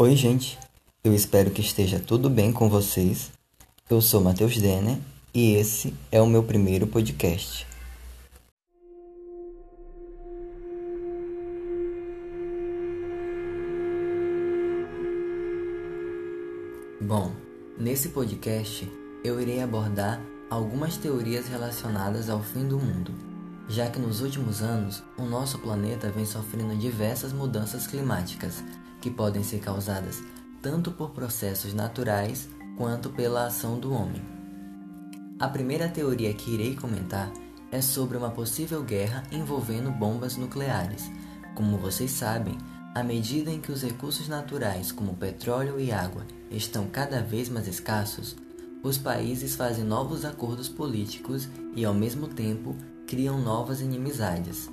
[0.00, 0.56] Oi, gente.
[1.02, 3.32] Eu espero que esteja tudo bem com vocês.
[3.90, 4.96] Eu sou Matheus Denner
[5.34, 7.66] e esse é o meu primeiro podcast.
[17.00, 17.32] Bom,
[17.76, 18.88] nesse podcast
[19.24, 23.12] eu irei abordar algumas teorias relacionadas ao fim do mundo,
[23.68, 28.62] já que nos últimos anos o nosso planeta vem sofrendo diversas mudanças climáticas
[29.00, 30.22] que podem ser causadas
[30.60, 34.22] tanto por processos naturais quanto pela ação do homem.
[35.38, 37.30] A primeira teoria que irei comentar
[37.70, 41.10] é sobre uma possível guerra envolvendo bombas nucleares.
[41.54, 42.56] Como vocês sabem,
[42.94, 47.68] à medida em que os recursos naturais, como petróleo e água, estão cada vez mais
[47.68, 48.36] escassos,
[48.82, 54.68] os países fazem novos acordos políticos e, ao mesmo tempo, criam novas inimizades.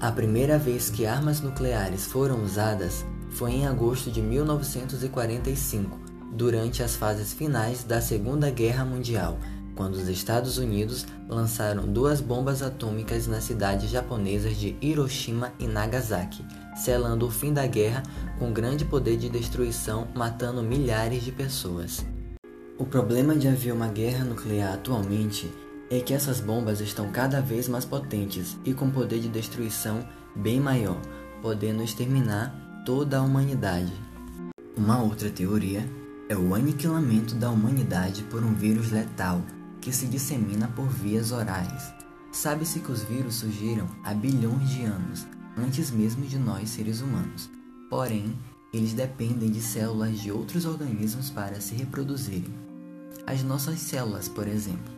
[0.00, 5.98] A primeira vez que armas nucleares foram usadas foi em agosto de 1945,
[6.32, 9.38] durante as fases finais da Segunda Guerra Mundial,
[9.74, 16.44] quando os Estados Unidos lançaram duas bombas atômicas nas cidades japonesas de Hiroshima e Nagasaki,
[16.74, 18.02] selando o fim da guerra
[18.38, 22.04] com grande poder de destruição, matando milhares de pessoas.
[22.76, 25.48] O problema de haver uma guerra nuclear atualmente
[25.90, 30.04] é que essas bombas estão cada vez mais potentes e com poder de destruição
[30.34, 31.00] bem maior,
[31.40, 33.92] podendo exterminar toda a humanidade.
[34.74, 35.86] Uma outra teoria
[36.26, 39.42] é o aniquilamento da humanidade por um vírus letal
[39.78, 41.92] que se dissemina por vias orais.
[42.32, 47.50] Sabe-se que os vírus surgiram há bilhões de anos, antes mesmo de nós seres humanos.
[47.90, 48.34] Porém,
[48.72, 52.54] eles dependem de células de outros organismos para se reproduzirem
[53.26, 54.94] as nossas células, por exemplo.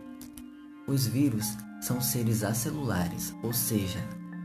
[0.87, 1.45] Os vírus
[1.81, 3.99] são seres acelulares, ou seja,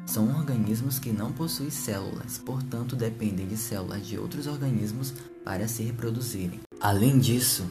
[0.07, 5.13] são organismos que não possuem células, portanto dependem de células de outros organismos
[5.45, 6.61] para se reproduzirem.
[6.81, 7.67] Além disso,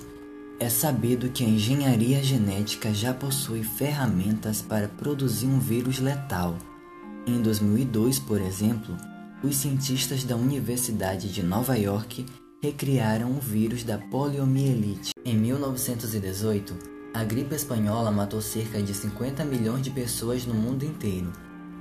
[0.59, 6.57] é sabido que a engenharia genética já possui ferramentas para produzir um vírus letal.
[7.25, 8.95] Em 2002, por exemplo,
[9.43, 12.25] os cientistas da Universidade de Nova York
[12.61, 15.11] recriaram o vírus da poliomielite.
[15.23, 16.73] Em 1918,
[17.13, 21.31] a gripe espanhola matou cerca de 50 milhões de pessoas no mundo inteiro.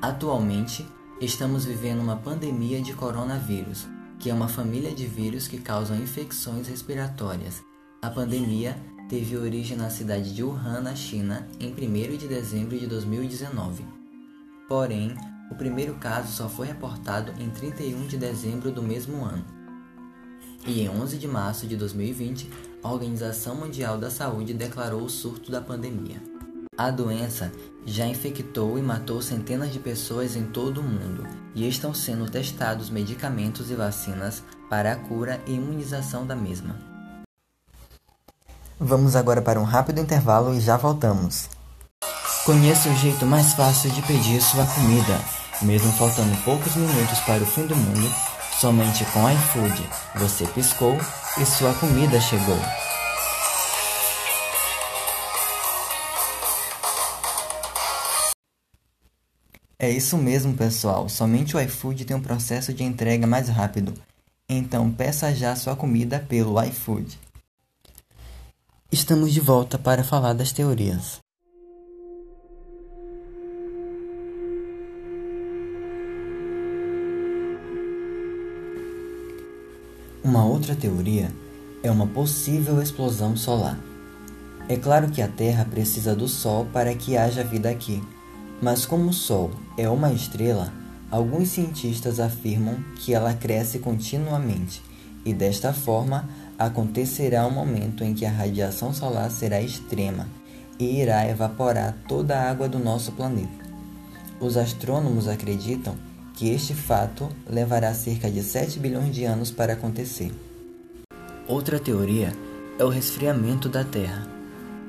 [0.04, 0.86] Atualmente,
[1.18, 3.88] estamos vivendo uma pandemia de coronavírus,
[4.18, 7.62] que é uma família de vírus que causam infecções respiratórias.
[8.02, 8.76] A pandemia
[9.08, 13.82] teve origem na cidade de Wuhan, na China, em 1 de dezembro de 2019.
[14.68, 15.16] Porém,
[15.50, 19.46] o primeiro caso só foi reportado em 31 de dezembro do mesmo ano.
[20.66, 22.50] E em 11 de março de 2020,
[22.82, 26.33] a Organização Mundial da Saúde declarou o surto da pandemia.
[26.76, 27.52] A doença
[27.86, 32.90] já infectou e matou centenas de pessoas em todo o mundo e estão sendo testados
[32.90, 36.76] medicamentos e vacinas para a cura e imunização da mesma.
[38.78, 41.48] Vamos agora para um rápido intervalo e já voltamos.
[42.44, 45.20] Conheça o jeito mais fácil de pedir sua comida.
[45.62, 48.10] Mesmo faltando poucos minutos para o fim do mundo,
[48.58, 50.96] Somente com iFood você piscou
[51.38, 52.58] e sua comida chegou.
[59.84, 61.10] É isso mesmo, pessoal.
[61.10, 63.92] Somente o iFood tem um processo de entrega mais rápido.
[64.48, 67.20] Então peça já sua comida pelo iFood.
[68.90, 71.18] Estamos de volta para falar das teorias.
[80.24, 81.30] Uma outra teoria
[81.82, 83.78] é uma possível explosão solar.
[84.66, 88.02] É claro que a Terra precisa do Sol para que haja vida aqui,
[88.64, 90.72] mas como o Sol é uma estrela,
[91.10, 94.82] alguns cientistas afirmam que ela cresce continuamente
[95.22, 96.26] e desta forma
[96.58, 100.26] acontecerá um momento em que a radiação solar será extrema
[100.78, 103.52] e irá evaporar toda a água do nosso planeta.
[104.40, 105.94] Os astrônomos acreditam
[106.32, 110.32] que este fato levará cerca de 7 bilhões de anos para acontecer.
[111.46, 112.34] Outra teoria
[112.78, 114.33] é o resfriamento da Terra.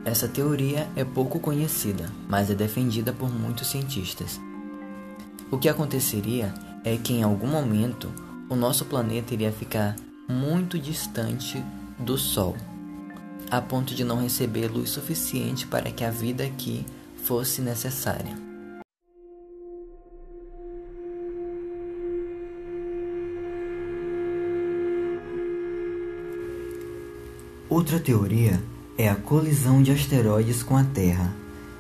[0.06, 4.40] Essa teoria é pouco conhecida, mas é defendida por muitos cientistas.
[5.50, 6.54] O que aconteceria
[6.84, 8.14] é que em algum momento
[8.48, 9.96] o nosso planeta iria ficar
[10.30, 11.62] muito distante
[11.98, 12.56] do Sol,
[13.50, 16.86] a ponto de não receber luz suficiente para que a vida aqui
[17.24, 18.38] fosse necessária.
[27.68, 28.62] Outra teoria
[28.98, 31.34] é a colisão de asteroides com a Terra,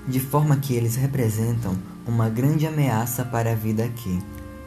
[0.05, 4.21] de forma que eles representam uma grande ameaça para a vida aqui.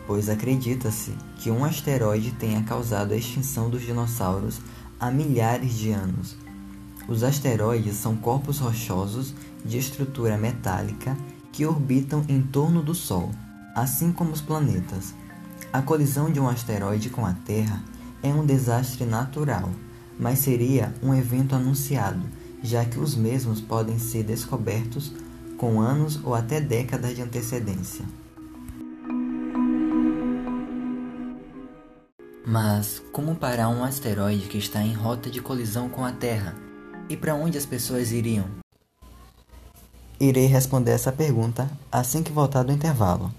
[0.06, 4.58] pois acredita-se que um asteroide tenha causado a extinção dos dinossauros
[4.98, 6.34] há milhares de anos.
[7.06, 11.14] Os asteroides são corpos rochosos de estrutura metálica
[11.52, 13.30] que orbitam em torno do Sol,
[13.74, 15.12] assim como os planetas.
[15.70, 17.84] A colisão de um asteroide com a Terra
[18.22, 19.68] é um desastre natural,
[20.18, 22.22] mas seria um evento anunciado,
[22.62, 25.12] já que os mesmos podem ser descobertos
[25.56, 28.04] com anos ou até décadas de antecedência.
[32.46, 36.56] Mas como parar um asteroide que está em rota de colisão com a Terra?
[37.08, 38.46] E para onde as pessoas iriam?
[40.18, 43.32] Irei responder essa pergunta assim que voltar do intervalo.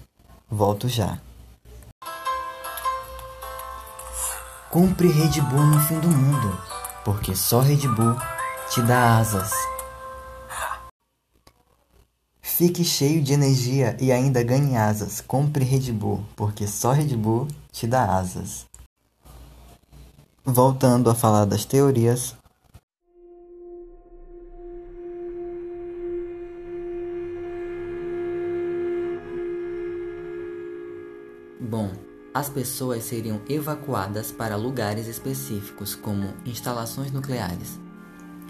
[0.48, 1.18] Volto já.
[4.70, 6.56] Compre Red Bull no fim do mundo,
[7.04, 8.14] porque só Red Bull
[8.72, 9.50] te dá asas.
[12.40, 15.20] Fique cheio de energia e ainda ganhe asas.
[15.20, 18.64] Compre Red Bull, porque só Red Bull te dá asas.
[20.44, 22.36] Voltando a falar das teorias.
[31.58, 31.90] Bom,
[32.32, 37.78] as pessoas seriam evacuadas para lugares específicos, como instalações nucleares.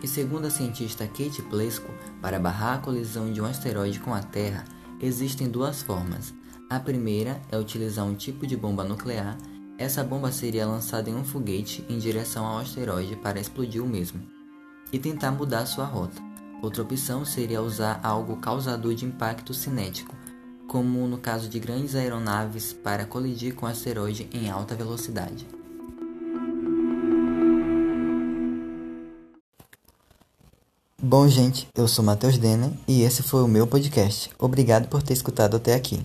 [0.02, 4.22] E segundo a cientista Kate Plesko, para barrar a colisão de um asteroide com a
[4.22, 4.64] Terra,
[5.00, 6.34] existem duas formas.
[6.68, 9.36] A primeira é utilizar um tipo de bomba nuclear
[9.80, 14.20] essa bomba seria lançada em um foguete em direção ao asteroide para explodir o mesmo
[14.92, 16.20] e tentar mudar sua rota.
[16.60, 20.14] Outra opção seria usar algo causador de impacto cinético,
[20.70, 25.44] como no caso de grandes aeronaves para colidir com asteroide em alta velocidade.
[31.02, 34.30] Bom, gente, eu sou Matheus Denner e esse foi o meu podcast.
[34.38, 36.04] Obrigado por ter escutado até aqui.